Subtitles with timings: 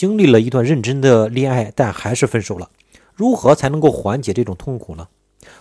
[0.00, 2.70] 经历了一段认真的恋爱，但还是分手了。
[3.14, 5.08] 如何才能够缓解这种痛苦呢？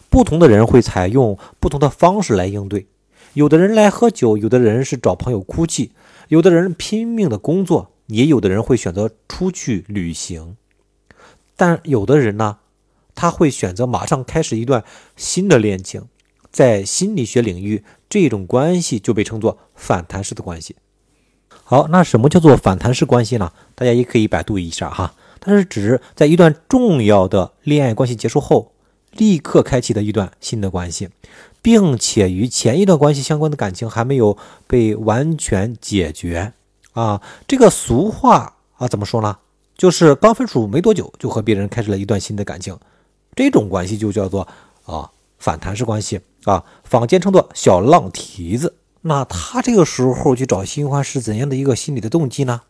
[0.09, 2.87] 不同的人会采用不同的方式来应对。
[3.33, 5.91] 有的人来喝酒，有的人是找朋友哭泣，
[6.29, 10.55] 有的人拼命的工作，也有的人会选择出去旅行。
[11.57, 12.59] 但有的人呢，
[13.13, 14.85] 他会选择马上开始一段
[15.17, 16.05] 新的恋情。
[16.49, 20.77] 在心理学领域，这种关系就被称作反弹式的关系。
[21.69, 23.53] 好，那什么叫做反弹式关系呢？
[23.75, 25.13] 大家也可以百度一下哈。
[25.39, 28.71] 它是指在一段重要的恋爱关系结束后，
[29.11, 31.09] 立刻开启的一段新的关系，
[31.61, 34.35] 并且与前一段关系相关的感情还没有
[34.65, 36.53] 被完全解决
[36.93, 37.21] 啊。
[37.47, 39.37] 这个俗话啊，怎么说呢？
[39.77, 42.75] 就是刚分手没多久就和别人开始了一段新的感情，
[43.35, 44.47] 这种关系就叫做
[44.85, 48.73] 啊反弹式关系啊，坊间称作小浪蹄子。
[49.01, 52.61] 那他这个时候去找新欢是怎样的一个心理的动机呢？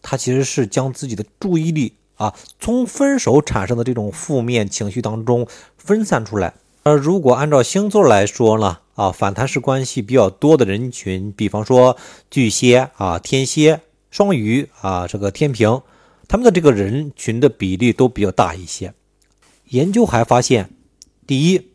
[0.00, 1.94] 他其实是将自己的注意力。
[2.16, 6.54] 啊，从分手产生的这种负面情绪当中分散出来。
[6.84, 11.96] 而如果按照星座来说呢，啊，反弹式关系比较多的人群，比方说
[12.30, 15.82] 巨蟹啊、天蝎、双鱼啊、这个天平，
[16.28, 18.94] 他们的这个人群的比例都比较大一些。
[19.70, 20.70] 研究还发现，
[21.26, 21.72] 第一，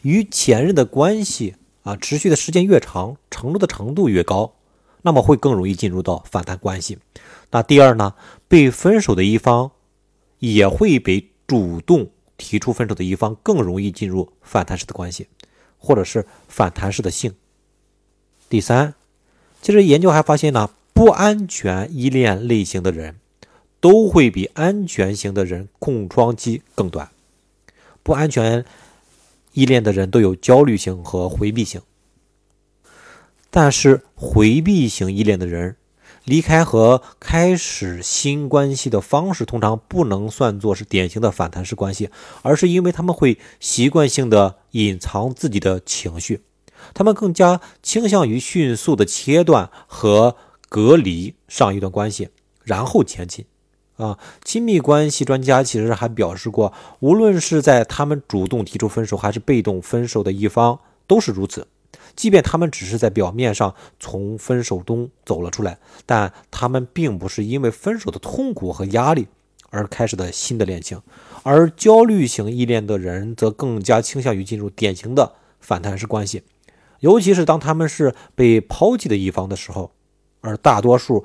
[0.00, 4.54] 与前任的关系啊持续的时间越长，承诺的程度越高，
[5.02, 6.98] 那么会更容易进入到反弹关系。
[7.50, 8.14] 那第二呢，
[8.48, 9.72] 被分手的一方。
[10.40, 15.26] 也会比主动提出分手的一方更容易进入反弹式的关系，
[15.76, 17.34] 或者是反弹式的性。
[18.48, 18.94] 第三，
[19.60, 23.16] 其实研究还发现呢，不安全依恋类型的人
[23.80, 27.10] 都会比安全型的人空窗期更短。
[28.02, 28.64] 不安全
[29.52, 31.80] 依恋的人都有焦虑型和回避型，
[33.50, 35.76] 但是回避型依恋的人。
[36.24, 42.10] 离开和开始新关系的方式通常不能算作是典型的反弹式关系，
[42.42, 46.42] 而是因为他们会习惯性的隐藏自己的情绪，
[46.92, 50.36] 他们更加倾向于迅速的切断和
[50.68, 52.28] 隔离上一段关系，
[52.62, 53.46] 然后前进。
[54.00, 61.66] 啊，亲密关系专家其实还表示过，无论是在他们主动提出分手，还是被动分手的一方，都是如此。
[62.16, 69.28] 即便他们只是在表面上从分手中走了出来，但他们并不是因为分手的痛苦和压力
[69.68, 71.02] 而开始的新的恋情。
[71.42, 76.42] 而焦虑型依恋的人则更加倾向于进入典型的反弹式关系，
[77.00, 79.92] 尤其是当他们是被抛弃的一方的时候。
[80.42, 81.22] 而大多数，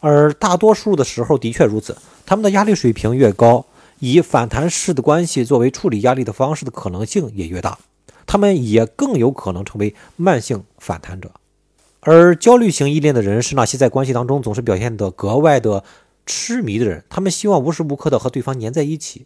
[0.00, 3.66] 而大多数的时候的确如此，他们的压力水平越高，
[3.98, 7.78] 以反弹式的关系作为处理压力的方式的可能性也越大。
[8.26, 11.30] 他们也更有可能成为慢性反弹者，
[12.00, 15.82] 而焦虑型依恋的人是那些在关系当中总是表现得格外的
[16.26, 17.02] 痴迷的人。
[17.08, 19.24] 他们希望无时无刻的和对方黏在一起，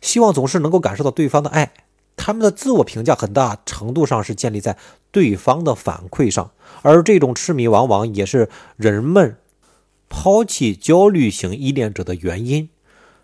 [0.00, 1.72] 希望总是能够感受到对方的爱。
[2.16, 4.76] 他们的自我评价很大程度上是建立在
[5.10, 6.50] 对方的反馈上，
[6.82, 9.36] 而这种痴迷往往也是人们
[10.14, 12.68] 抛弃焦虑型依恋者的原因。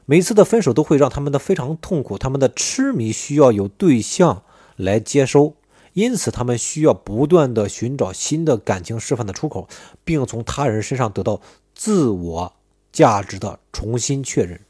[0.07, 4.43] 每次的分手都会让他们的非常痛苦，他们的痴迷需要有对象。
[4.77, 5.57] 来接收，
[5.93, 9.69] 因此他们需要不断的寻找新的感情释放的出口，
[10.05, 11.41] 并从他人身上得到
[11.75, 12.53] 自我
[12.93, 14.61] 价值的重新确认。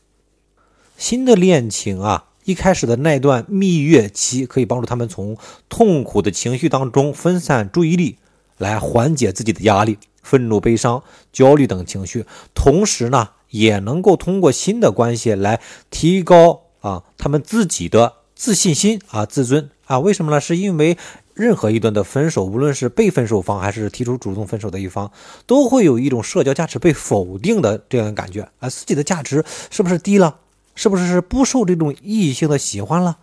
[0.96, 5.36] 新的恋情啊，一开始的那段蜜月期可以帮助他们从
[5.68, 8.16] 痛苦的情绪当中分散注意力，
[8.58, 11.02] 来缓解自己的压力、愤怒、悲伤、
[11.32, 15.60] 焦虑等情绪，同时呢，也能够通过新的关系来
[15.90, 19.70] 提高啊他们自己的自信心啊自尊。
[19.86, 20.38] 啊，为什么呢？
[20.38, 20.98] 是因为
[21.32, 25.10] 任何一段的分手，无论是被分手方还是提出主动分手的一方，
[25.46, 30.40] 都会有一种社交价值被否定的这样的感觉啊，自己的价值是不是低了？
[30.74, 33.16] 是不是是不受这种异性的喜欢了？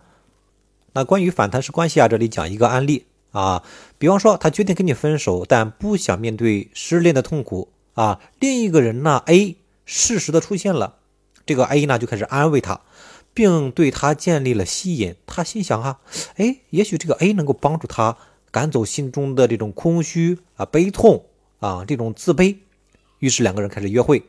[0.94, 3.62] 那关于反弹式关系啊，这里讲一个案例啊，
[3.98, 10.96] 比方说他决定跟你分手，但不想面对失恋的痛苦啊，另一个人呢 A 适时的出现了，
[11.44, 12.80] 这个 A 呢就开始安慰他。
[13.36, 16.00] 并对他建立了吸引，他心想啊，
[16.36, 18.16] 哎，也许这个 A 能够帮助他
[18.50, 21.26] 赶走心中的这种空虚啊、悲痛
[21.60, 22.56] 啊、这种自卑。
[23.18, 24.22] 于是两个人开始约会。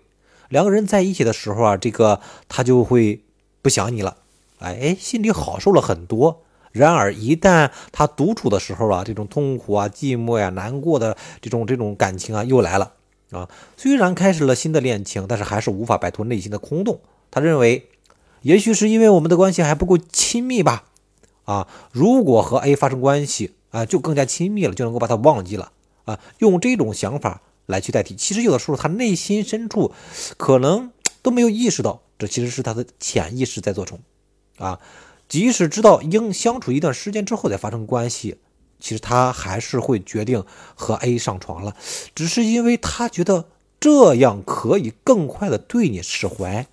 [0.49, 2.19] 两个人在一起的时候啊，这个
[2.49, 3.21] 他就会
[3.61, 4.17] 不想你了，
[4.59, 6.43] 哎，心里好受了很多。
[6.77, 12.93] 然而一旦他独处的时候啊，这种痛苦啊、寂寞呀、难过的这种这种感情啊又来了
[13.31, 13.49] 啊。
[13.75, 17.01] 虽然开始了新的恋情，但是还是无法摆脱内心的空洞。
[17.29, 17.89] 他认为。
[18.43, 20.85] 也许是因为我们的关系还不够亲密吧，
[21.45, 25.71] 啊，如果和 A 发生关系啊，就更加亲密了，就能够把他忘记了
[26.05, 28.15] 啊，用这种想法来去代替。
[28.15, 29.91] 其实有的时候他内心深处
[30.37, 30.91] 可能
[31.23, 33.99] 都没有意识到，这其实是他的潜意识在做冲
[34.59, 34.79] 啊。
[35.27, 38.37] 即使知道应相处一段时间之后再发生关系，
[38.79, 40.43] 其实他还是会决定
[40.75, 41.75] 和 A 上床了，
[42.15, 46.67] 只是因为他觉得这样可以更快的对你释怀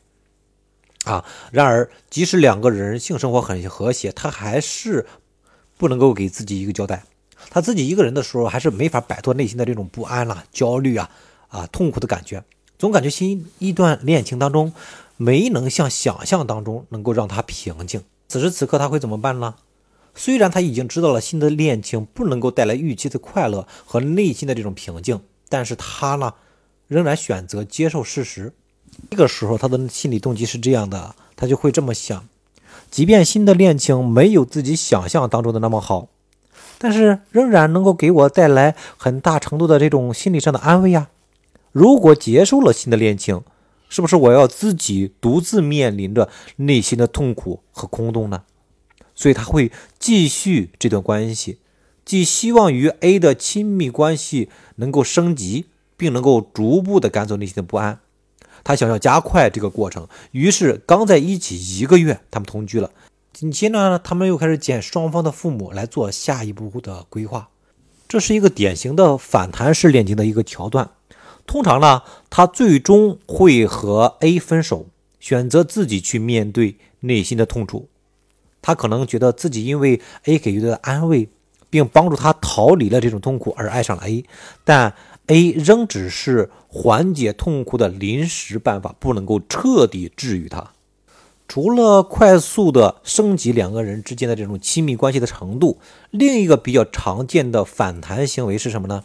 [1.04, 1.24] 啊。
[1.50, 5.06] 然而，即使两个人性生活很和谐，他还是
[5.76, 7.04] 不能够给自己一个交代。
[7.50, 11.10] 他自己一个人的时候，还是没法摆脱内心的这种不安啦、焦虑啊、
[11.48, 12.42] 啊痛苦的感觉，
[12.78, 14.72] 总感觉新一段恋情当中
[15.16, 18.02] 没能像想象当中能够让他平静。
[18.34, 19.54] 此时此刻他会怎么办呢？
[20.12, 26.34] 虽然他已经知道了新的恋情不能够带来预期的快乐和内心的这种平静，但是他呢，
[26.88, 28.52] 仍然选择接受事实。
[29.08, 32.26] 这个时候他的心理动机是这样的，他就会这么想：
[32.90, 36.08] 即便新的恋情没有自己想象当中的那么好，
[36.78, 41.06] 但是仍然能够给我带来很大程度的这种心理上的安慰呀。
[41.70, 43.42] 如果结束了新的恋情，
[43.94, 48.42] 是不是我要自己独自面临着内心的痛苦和空洞呢？
[49.14, 49.70] 所以他会
[50.00, 51.60] 继续这段关系，
[52.04, 58.00] 寄希望于 A 的亲密关系能够升级，并能够逐步的赶走内心的不安。
[58.64, 62.90] 他想要加快这个过程，于是刚在一起一个月，他们同居了。
[63.32, 67.48] 紧接着呢，他们又开始见双方的父母来做下一步的规划。
[68.08, 70.90] 这是一个典型的反弹式恋情的一个桥段。
[71.46, 74.86] 通常呢，他最终会和 A 分手，
[75.20, 77.88] 选择自己去面对内心的痛楚。
[78.62, 81.28] 他可能觉得自己因为 A 给予的安慰，
[81.68, 84.24] 并帮助他逃离了这种痛苦而爱上了 A，
[84.64, 84.94] 但
[85.26, 90.72] A 仍只是缓解痛苦的临时办法，不能够彻底治愈他。
[91.46, 95.78] 除了快速的升级两个人之间的这种亲密关系的程度，
[96.10, 99.04] 另一个比较常见的反弹行为是什么呢？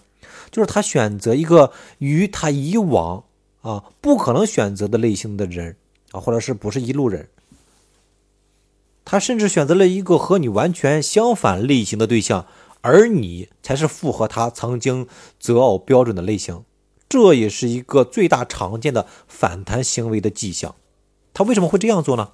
[0.51, 3.23] 就是他选择一个与他以往
[3.61, 5.75] 啊不可能选择的类型的人
[6.11, 7.27] 啊，或者是不是一路人？
[9.05, 12.45] 他甚至选择了一个和你完全相反类型的对象，
[12.81, 15.07] 而你才是符合他曾经
[15.39, 16.63] 择偶标准的类型。
[17.07, 20.75] 这也是一个最大常见的反弹行为的迹象。
[21.33, 22.33] 他为什么会这样做呢？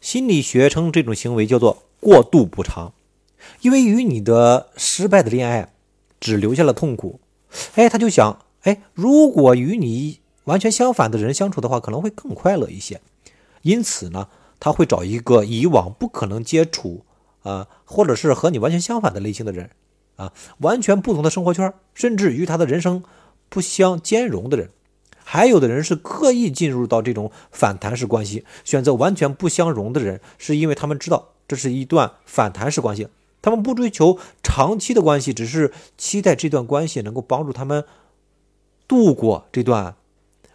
[0.00, 2.92] 心理学称这种行为叫做过度补偿，
[3.60, 5.72] 因为与你的失败的恋爱
[6.18, 7.20] 只留下了痛苦。
[7.74, 13.00] 哎，他就想，哎，如果与你完全相反的人相处的话，可能会更快乐一些。
[13.62, 17.04] 因此呢，他会找一个以往不可能接触
[17.42, 19.70] 啊，或者是和你完全相反的类型的人
[20.16, 23.02] 啊，完全不同的生活圈，甚至与他的人生
[23.48, 24.70] 不相兼容的人。
[25.22, 33.08] 还有的人是刻意进入到这种反弹式关系，选择完全不相容的人，是因为他们知道这是一段反弹式关系。
[33.42, 34.18] 他们不追求
[34.50, 37.84] 长期的关系，只是期待这段关系能够帮助他们
[38.88, 39.94] 度过这段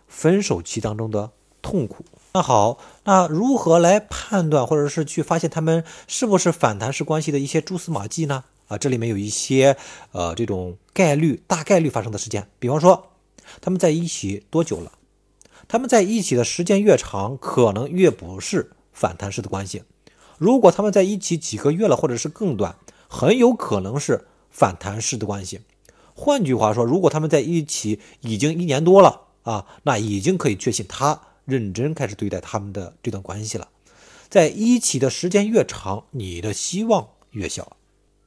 [0.05, 1.31] 分手期当中的
[1.61, 2.03] 痛苦。
[2.33, 8.43] 那好，那如何来判断或者是去发现他们是不是反弹式关系的一些蛛丝马迹呢？
[8.67, 9.77] 啊，这里面有一些
[10.11, 13.11] 呃这种概率大概率发生的事件，比方说
[13.61, 14.91] 他们在一起多久了？
[15.69, 19.83] 他们在一起的时间越长，可能越不是反弹式的关系。
[20.37, 22.75] 如果他们在一起几个月了，或者是更短，
[23.15, 25.61] 很有可能是反弹式的关系。
[26.13, 33.69] 换句话说，如果他们在一起已经一年多了啊，那已经可以确信他认真开始对待他们的这段关系了。
[34.27, 37.77] 在一起的时间越长，你的希望越小。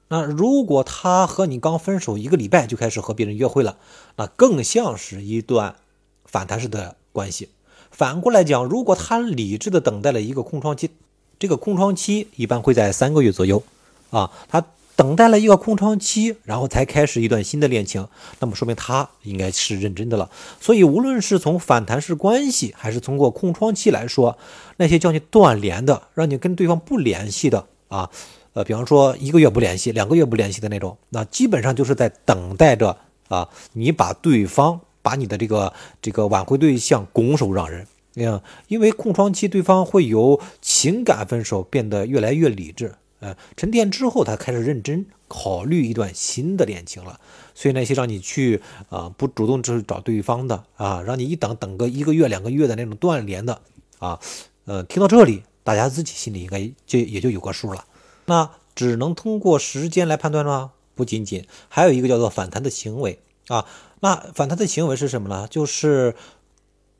[0.08, 3.76] 那如果他和你刚分手一个礼拜就开始和别人约会了，
[4.16, 5.76] 那更像是一段
[6.24, 7.50] 反弹式的关系。
[7.90, 10.90] 反过来讲，如果他理智的等待了一个空窗期。
[11.38, 13.62] 这个空窗期一般会在三个月左右，
[14.10, 14.64] 啊，他
[14.98, 18.08] 等待了一个空窗期，然后才开始一段新的恋情，
[18.40, 20.28] 那么说明他应该是认真的了。
[20.60, 24.36] 所以，无论是从反弹式关系，还是通过空窗期来说，
[24.78, 28.10] 那些叫你断联的，让你跟对方不联系的，啊，
[28.54, 37.86] 呃，比方说一个月不联系，两个月不联系的那种，那基本上就是在等待着啊，你把对方把你的这个这个挽回对象拱手让人。
[38.14, 47.20] 样，因为空窗期，对方会由情感分手变得越来越理智，呃，沉淀之后，他开始认真考虑一段新的恋情了。
[47.54, 53.60] 所以那些让你去啊不主动去找对方的啊，让你一等等个一个月两个月的那种断联的
[53.98, 54.20] 啊，
[54.64, 57.84] 呃，听到这里，大家自己心里应该就也就有个数了。
[58.26, 60.72] 那只能通过时间来判断吗？
[60.94, 63.66] 不仅仅，还有一个叫做反弹的行为啊。
[64.00, 65.46] 那反弹的行为是什么呢？
[65.48, 66.14] 就是。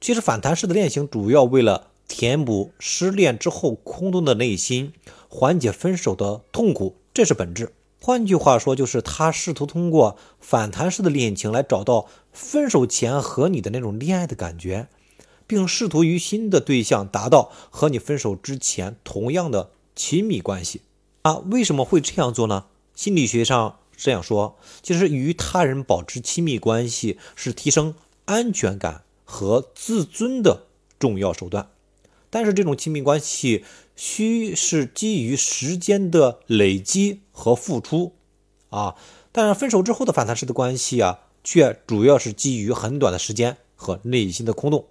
[0.01, 4.93] 其实反弹式的恋情主要为了填补失恋之后空洞的内心，
[5.29, 7.73] 缓解分手的痛苦，这是本质。
[8.01, 14.89] 换句话说，就是他试图通过反弹式的恋情来找到分手前和你的那种恋爱的感觉。
[15.49, 20.83] 并试图与新的对象达到和你分手之前同样的亲密关系。
[21.23, 22.67] 啊，为什么会这样做呢？
[22.95, 27.95] 心理学上这样说，就是与他人保持亲密关系是提升
[28.27, 30.67] 安全感和自尊的
[30.99, 31.71] 重要手段。
[32.31, 33.65] 但是这种亲密关系
[33.97, 38.13] 需是基于时间的累积和付出
[38.71, 38.97] 啊，
[39.33, 44.87] 但是分手之后的反弹式的关系啊，却主要是基于很短的时间和内心的空洞。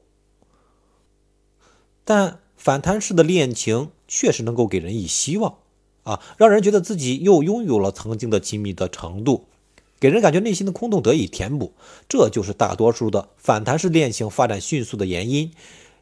[2.04, 5.58] 但反弹式的恋情确实能够给人以希望
[6.04, 9.46] 啊，让人觉得自己又拥有了曾经的亲密的程度，
[10.00, 11.74] 给人感觉内心的空洞得以填补。
[12.10, 15.52] 这就是大多数的反弹式恋情发展迅速的原因。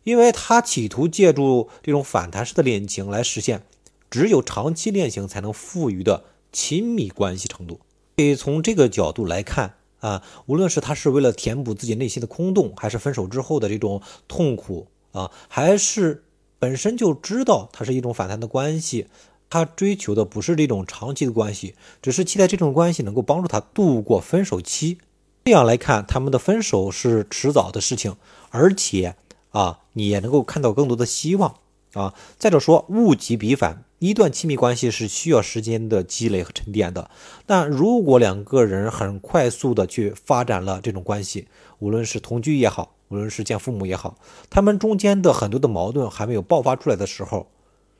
[0.06, 3.64] 因为他企图借助这种反弹式的恋情来实现
[4.10, 7.82] 只有长期恋情才能赋予的亲密关系程度。
[8.16, 16.24] 所以从这个角度来看啊，无论是他是为了填补自己内心的空洞，还是分手之后的这种痛苦啊，还是
[16.60, 19.08] 本身就知道它是一种反弹的关系，
[19.50, 25.00] 他追求的不是这种长期的关系，只是期待这种关系能够帮助他度过分手期。
[25.46, 28.16] 这样来看，他们的分手是迟早的事情，
[28.52, 29.16] 而且。
[29.56, 31.56] 啊，你也能够看到更多的希望
[31.94, 32.14] 啊！
[32.38, 37.10] 再者说，物极必反，一段亲密关系是需要时间的积累和沉淀的。
[37.48, 41.48] 那如果两个人很快速的去发展了这种关系，
[41.80, 44.18] 无论是同居也好，无论是见父母也好，
[44.50, 47.48] 他们中间的很多的矛盾还没有爆发出来的时候，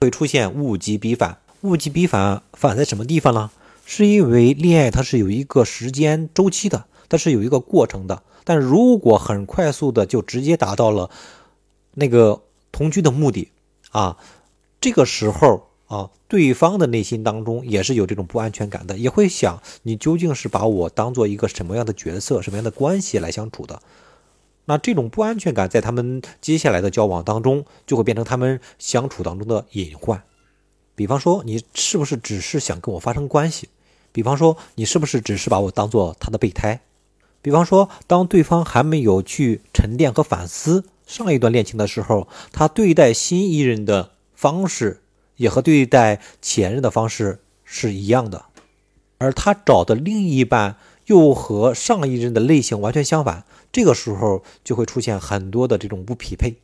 [0.02, 1.38] 会出现物极必反。
[1.62, 3.50] 物极必反，反在什么地方呢？
[3.86, 8.24] 是因为恋爱它是有一个时间周期的，它是有一个过程的。
[8.44, 11.10] 但如果很快速的就直接达到了。
[11.96, 13.52] 那个同居的目的
[13.90, 14.18] 啊，
[14.80, 23.82] 这个时候啊，对方的内心当中也是有这种不安全感的，也会想你究竟是把我当做一个什么样的角色、什么样的关系来相处的？
[24.66, 30.24] 那这种不安全感在他们接下来的交往当中，就会变成他们相处当中的隐患。
[30.96, 33.70] 比方说，你是不是只是想跟我发生关系？
[34.12, 36.82] 比方说，你是不是只是把我当做他的备胎？
[37.42, 40.86] 比方说，当对方还没有去沉淀和反思。
[41.06, 45.02] 上一段恋情的时候，他对待新一任的方式
[45.38, 48.46] 也和对待前任的方式是一样的，
[49.18, 56.56] 而他找的另一半又和上一任的类型完全相反，这个时候就会出现很多的这种不匹配。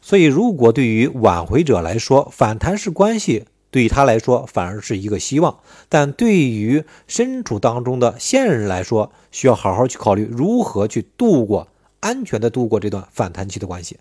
[0.00, 11.68] 所以，如果对于挽回者来说，反弹式关系对于他来说反而是一个希望；但对于身处当中的现任来说，需要好好去考虑如何去度过。
[12.02, 13.96] 安全的度过这段反弹期的关系。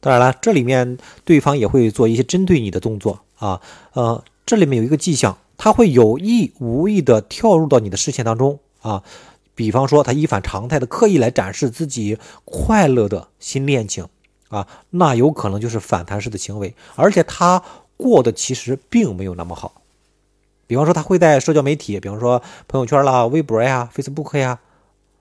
[0.00, 3.60] 当然了，这里面对方也会做一些针对你的动作啊，
[3.92, 9.02] 呃，这里面有一个迹象，他会有意无意的跳入到你的视线当中啊。
[9.54, 14.08] 比方说，他一反常态的刻意来展示自己快乐的新恋情
[14.48, 17.62] 啊，那有可能就是反弹式的行为，而且他
[17.96, 19.80] 过得其实并没有那么好。
[20.66, 24.58] 比方说，他会在社交媒体，比方说朋友圈啦、微博呀、Facebook 呀，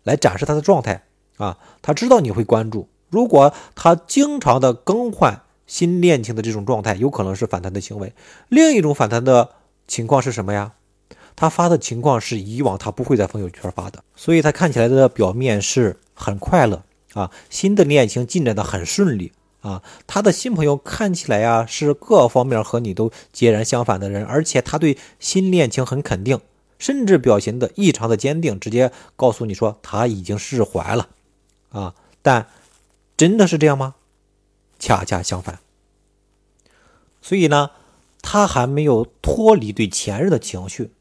[0.03, 1.03] 来展示他的状态。
[1.37, 2.87] 啊，他知道你会关注。
[3.09, 8.13] 如果他经常的更换新恋情的这种状态，有可能是反弹的行为。
[8.49, 9.49] 另一种反弹的
[9.87, 10.73] 情况是什么呀？
[11.35, 19.81] 他发的情况是以往他不会在朋友圈发的，所以他看起来的表面是很快乐啊，新的恋情进展的很顺利啊。
[20.05, 26.39] 他的新朋友看起来呀是各方面和你都截然相反的人，而且他对新恋情很肯定，
[26.77, 31.09] 甚至表现的异常的坚定，直接告诉你说他已经释怀了。
[31.73, 32.47] 啊，但
[33.17, 33.95] 真的是这样吗？
[34.79, 35.59] 恰恰相反。
[37.21, 37.71] 所以呢，
[38.21, 40.91] 他还没有脱离对前任的情绪，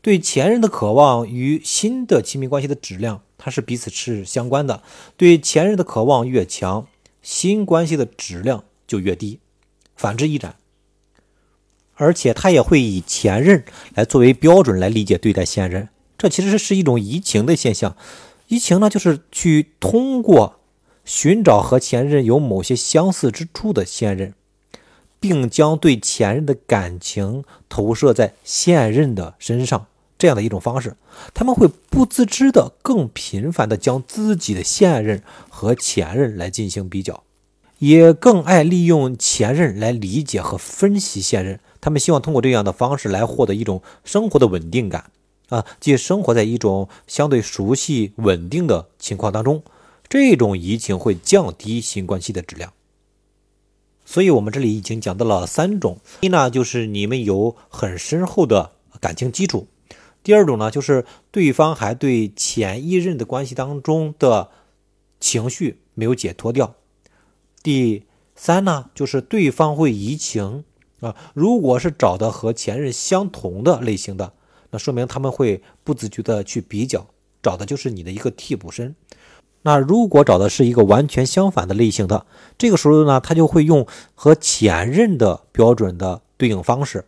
[0.00, 4.82] 对前任的渴望与新的亲密关系的质量，它是彼此是相关的。
[5.16, 6.86] 对前任的渴望越强，
[7.22, 9.38] 新关系的质量就越低，
[9.96, 10.56] 反之亦然。
[11.94, 17.96] 而且他也会以前任来作为标准来理解对待现任，这其实是一种移情的现象。
[18.48, 20.60] 移情呢，就是去通过
[21.04, 24.34] 寻找和前任有某些相似之处的现任，
[25.20, 29.86] 并将对前任的感情投射在现任的身上，
[30.18, 30.96] 这样的一种方式。
[31.34, 37.24] 他们会不自知的更频繁的将自己的现任和前任来进行比较，
[37.78, 41.60] 也更爱利用前任来理解和分析现任。
[41.80, 45.10] 他们希望通过这样的方式来获得一种生活的稳定感。
[45.48, 49.62] 啊，即生活在一种相对熟悉、稳定的情况当中，
[50.08, 52.72] 这种移情会降低新关系的质量。
[54.04, 59.66] 所以，我们这里已经讲到了三种：一呢，就是你们有很深厚的感情基础；
[60.22, 64.50] 第二种呢，就是对方还对前一任的关系当中的
[65.20, 66.74] 情绪没有解脱掉；
[67.62, 70.64] 第三呢，就是对方会移情
[71.00, 71.14] 啊。
[71.34, 74.32] 如果是找的和前任相同的类型的，
[74.70, 77.06] 那说明他们会不自觉的去比较，
[77.42, 78.94] 找的就是你的一个替补身。
[79.62, 87.04] 那如果找的是一个完全相反的类型的，这个时候呢，他就会用和前任的标准的对应方式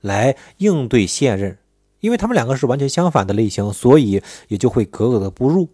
[0.00, 1.58] 来应对现任，
[2.00, 5.68] 因为他们两个是完全相反的类型，所以也就会格格的不入。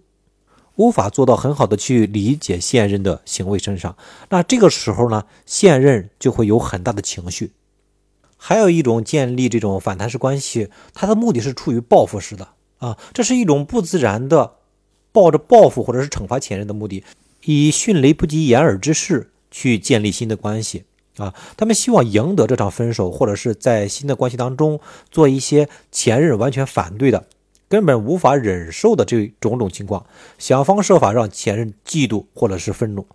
[0.77, 3.97] 无法做到很好的去理解现任的行为身上，
[4.31, 7.53] 那这个时候呢，现任就会有很大的情绪。
[8.37, 12.49] 还有一种建立这种反弹式关系，它的目的是出于报复式的
[12.79, 14.55] 啊，这是一种不自然的
[15.13, 17.03] 抱着报复或者是惩罚前任的目的，
[17.45, 20.85] 以迅雷不及掩耳之势去建立新的关系
[21.17, 21.35] 啊。
[21.57, 27.27] 他们希望赢得这场分手，或者是在新的关系当中做一些前任完全反对的。
[27.67, 30.07] 根本无法忍受的这种种情况，
[30.39, 33.07] 想方设法让前任嫉妒或者是愤怒，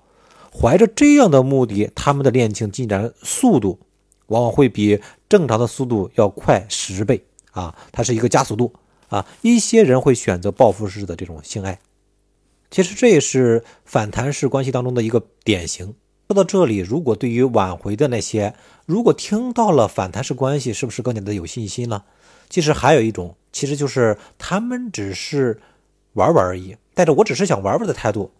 [0.51, 3.79] 怀着这样的目的，他们的恋情进展速度
[4.29, 7.75] 往往会比正常的速度要快十倍啊！
[7.91, 8.73] 它是一个加速度
[9.09, 9.25] 啊！
[9.41, 11.79] 一些人会选择报复式的这种性爱，
[12.71, 15.93] 其实这也是反弹式关系当中的一个典型。
[16.27, 18.53] 说到这里，如果对于挽回的那些，
[18.85, 22.03] 如果听到了反弹式关系，是不是更加的有信心呢？
[22.49, 23.35] 其实还有一种。
[23.51, 25.59] 其实就是他们只是
[26.13, 28.31] 玩玩而已，带着我只是想玩玩的态度，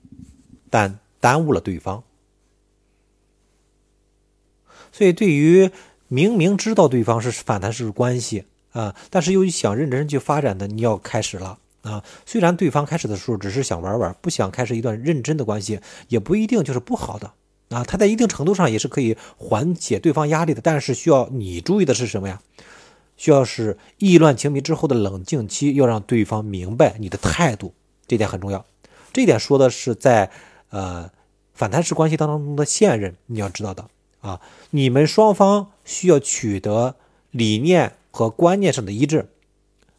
[0.70, 2.04] 但耽误了对方。
[4.92, 5.70] 所以，对于
[6.08, 12.04] 明明知道对方是反弹式关系啊，但是又想认真去发展的，你要开始了啊。
[12.26, 17.32] 虽然对方开始的时候只是想玩玩，不想开始一段认真的关系，也不一定就是不好的
[17.70, 17.84] 啊。
[17.84, 22.42] 他在一定程度上也是可以缓解对方压力的，但是需要你注意的是什么呀？
[23.18, 27.74] 需要是意乱情迷之后的冷静期，要让对方明白你的态度，
[28.08, 28.66] 这点很重要。
[29.12, 30.32] 这点说的是在
[30.70, 31.10] 呃
[31.54, 33.86] 反弹式关系当中的现任，你要知道的
[34.22, 36.96] 啊，你们双方需要取得
[37.32, 39.30] 理念和观念上的一致，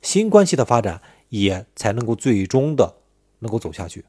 [0.02, 2.94] 新关系的发展也才能够最终的
[3.40, 4.04] 能够走下去。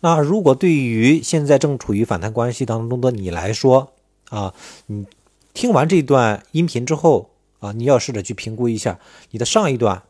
[0.00, 3.92] 那如果对于现在正处于反弹关系当中的你来说
[4.28, 4.54] 啊，
[4.86, 5.06] 你
[5.52, 7.30] 听完这段音频之后。
[7.60, 8.98] 啊，你要试着去评估一下
[9.32, 10.04] 你的上一段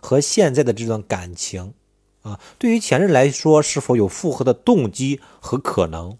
[0.00, 1.74] 和现在的这段感情
[2.22, 6.16] 啊，对于前任来说是否有复合的动机和可能？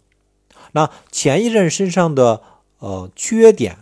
[0.73, 2.43] 那前一任身上的
[2.83, 3.79] 呃缺点，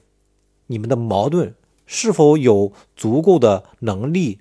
[0.67, 1.55] 你们的矛盾
[1.87, 4.41] 是否有足够的能力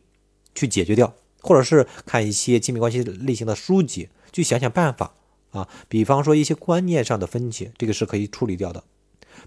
[0.54, 1.15] 去解决掉？
[1.41, 5.13] 或者是看一些亲密关系类型的书籍，去想想办法
[5.52, 8.84] 啊，比方说一些观念上的分歧，这个是可以处理掉的。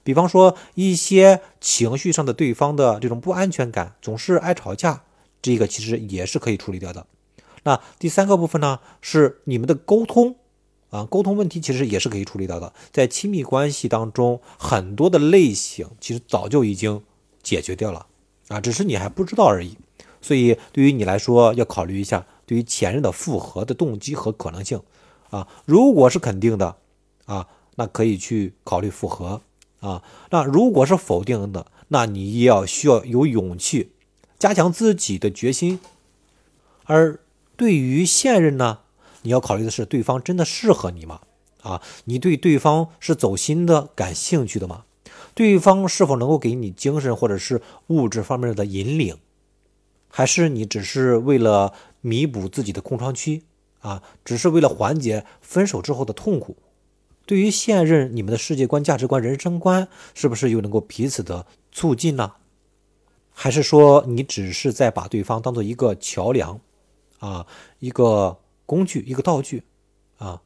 [0.03, 5.05] 比方说一些情绪上的对方的这种不安全感，总是爱吵架，
[5.43, 7.07] 这个其实也是可以处理掉的。
[7.65, 10.37] 那第三个部分呢，是你们的沟通
[10.93, 12.73] 啊，沟通问题其实也是可以处理掉的。
[12.93, 17.03] 在亲密关系当中，很多的类型其实早就已经
[17.43, 18.07] 解决掉了
[18.49, 19.77] 啊，只是你还不知道而已。
[20.21, 24.81] 所以对于你来说，要考虑一下对于前任的复合的动机和可能性
[25.31, 25.49] 啊。
[25.65, 26.77] 如果是肯定的
[27.25, 29.41] 啊，那可以去考虑复合。
[29.81, 33.91] 啊，那如果是否定的，那你也要需要有勇气，
[34.39, 35.81] 加强自己的决心。
[36.85, 37.19] 而
[37.57, 38.79] 对于现任呢，
[39.23, 41.21] 你要考虑的是对方真的适合你吗？
[41.63, 44.85] 啊，你对对方是走心的、感兴趣的吗？
[45.35, 49.17] 对方是否能够给你精神或者是物质方面的引领？
[50.09, 53.45] 还是你只是为了弥补自己的空窗期
[53.81, 54.03] 啊？
[54.25, 56.57] 只是为了缓解分手之后的痛苦？
[57.25, 62.33] 对于现任，你们的世界观、价值观、人生观是不是又能够彼此的促进呢？
[63.31, 66.61] 还是说你只是在把对方当做一个桥梁，
[67.21, 67.47] 啊，
[67.79, 69.65] 一个工具、一个道具，
[70.19, 70.43] 啊？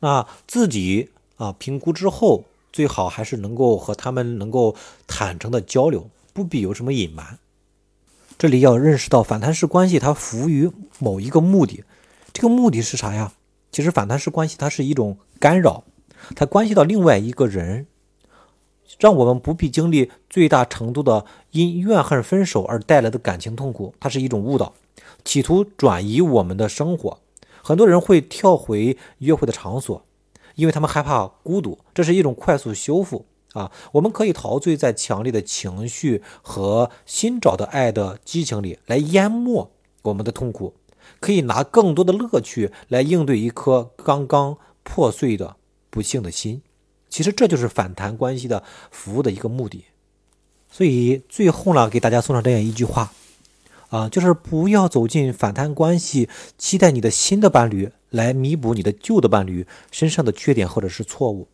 [0.00, 4.76] 那自己啊评估之后，最好还是能够和他们能够
[5.06, 7.38] 坦诚的交流，不必有什么隐瞒。
[8.38, 11.84] 这里要认识到反弹式关系，它服务于某一个目的，
[12.34, 13.32] 这个目的是啥呀？
[13.72, 15.84] 其实反弹式关系它是一种干扰，
[16.34, 17.86] 它关系到另外一个人，
[18.98, 23.94] 让我们不必经历最大程度的因怨恨分手而带来的感情痛苦。
[24.00, 24.74] 它是一种误导，
[25.24, 27.18] 企图转移我们的生活。
[27.62, 30.04] 很多人会跳回约会的场所，
[30.54, 31.78] 因为他们害怕孤独。
[31.92, 33.72] 这是一种快速修复啊！
[33.92, 39.70] 我们可以陶醉在强烈的情绪和新找的爱的激情里，来淹没
[40.02, 40.74] 我们的痛苦。
[41.18, 45.56] 可以拿更多的乐趣来应对一颗刚刚破碎的
[45.88, 46.62] 不幸的心，
[47.16, 49.84] 其实这就是反弹关系的服务的一个目的。
[50.70, 53.10] 所以最后呢，给大家送上这样一句话
[53.88, 61.48] 啊，就是不要走进反弹关系，期待你的新的伴侣来弥补你的旧的伴侣身上的缺点或者是错误。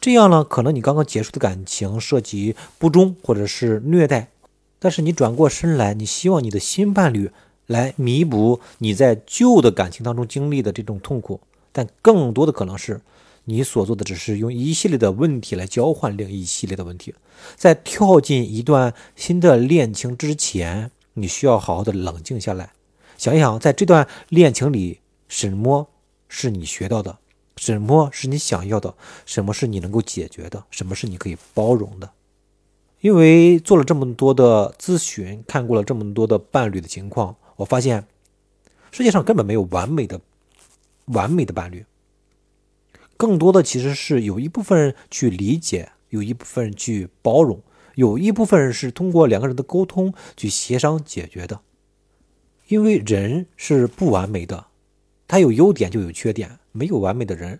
[0.00, 4.26] 这样呢，可能你刚刚结束的感情涉及不忠或者是虐待，
[4.80, 7.30] 但是你转过身来，你希望你的新伴侣
[7.66, 11.40] 来弥补你在旧的感情当中经历的这种痛苦，
[11.70, 13.00] 但更多的可能是
[13.50, 17.14] 你所做的只是用一系列的问题来交换另一系列的问题，
[17.56, 22.74] 在跳进一段新的恋情之前，你需要好好的冷静下来，
[23.16, 25.88] 想一想，在这段恋情里，什么
[26.28, 27.16] 是你学到的？
[27.56, 28.94] 什么是你想要的？
[29.24, 30.62] 什么是你能够解决的？
[30.70, 32.10] 什么是你可以包容的？
[33.00, 38.06] 因为做了这么多的咨询，看过了这么多的伴侣的情况，我发现
[38.90, 40.20] 世界上根本没有完美的、
[41.06, 41.86] 完美的伴侣。
[43.18, 47.60] 更多的其实是有一部分人去理解，有一部分人去包容，
[47.96, 51.60] 有一部分人是通过两个人的沟通去协商解决的。
[52.68, 54.66] 因为人是不完美的，
[55.26, 56.58] 他有优点就有缺点。
[56.70, 57.58] 没有完美的人，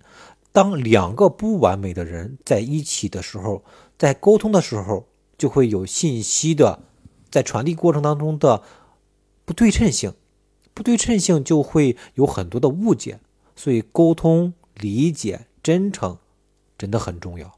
[0.53, 3.65] 当两个不完美的人在一起的时候，
[3.99, 6.85] 在沟通的时候，就会有信息的
[7.29, 8.63] 在传递过程当中的
[9.45, 10.13] 不对称性，
[10.73, 13.19] 不对称性就会有很多的误解，
[13.57, 16.17] 所以沟通、理解、真诚
[16.79, 17.53] 真的很重要。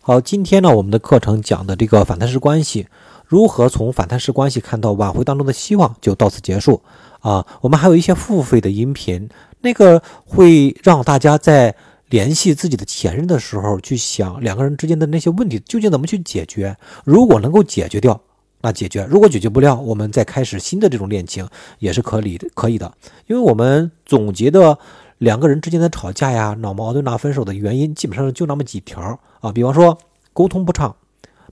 [0.00, 2.86] 好，今天呢，我们的课程讲的这个反弹式关系，
[3.26, 6.80] 如何从反弹式关系看到挽回当中的希望，就到此结束
[7.18, 7.44] 啊。
[7.62, 9.28] 我们还有一些付费的音频。
[9.62, 11.74] 那个会让大家在
[12.10, 16.76] 联系自己的前任的时候，去想两个人之间的那些问题究竟怎么去解决。
[17.04, 18.20] 如果能够解决掉，
[18.60, 21.48] 那解决；如果解决不了，我们再开始新的这种恋情
[21.80, 22.94] 也是可以，可以的。
[23.26, 24.78] 因为我们总结的
[25.22, 29.52] 两个人之间的吵架呀、闹矛盾、闹分手的原因，基本上就那么几条啊。
[29.52, 29.96] 比方说
[30.32, 30.96] 沟通不畅，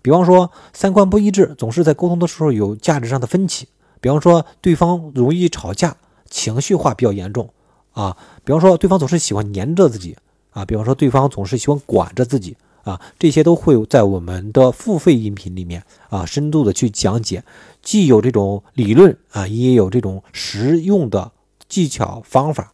[0.02, 3.68] 比方说三观不一致，总是在沟通的时候有价值上的分歧，
[4.00, 5.96] 比方说对方容易吵架，
[6.28, 7.48] 情绪化比较严重。
[7.92, 10.16] 啊，比方说对方总是喜欢黏着自己。
[10.50, 12.56] 啊，比方说对方总是喜欢管着自己。
[12.82, 17.44] 啊，这些都会在我们的付费音频里面啊深度的去讲解，
[17.82, 21.30] 既有这种理论啊，也有这种实用的
[21.68, 22.72] 技巧方法。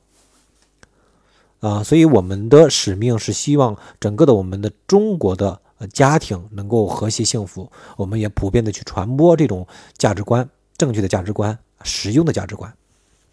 [1.67, 5.61] 啊，所以我们的使命是希望整个的我们的中国的
[5.93, 9.67] 家庭能够和谐幸福，我们也普遍的去传播这种
[9.99, 10.49] 价值观，
[10.79, 12.73] 正确的价值观，实用的价值观。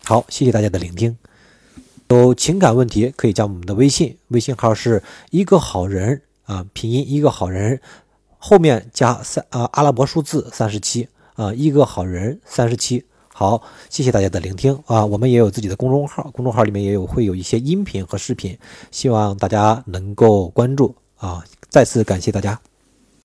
[0.04, 1.16] 好，谢谢大家的聆听。
[2.08, 7.80] 有情感问题可以加我们的微信，微信号是一个好人啊，拼音一个好人，
[8.40, 13.06] 后面加三啊阿拉伯数字三十七啊，一个好人三十七。
[13.34, 18.58] 好，谢谢大家的聆听啊，我们也有自己的公众号，公众号里面也有会有一些音频和视频，
[18.92, 22.60] 希望大家能够关注啊，再次感谢大家。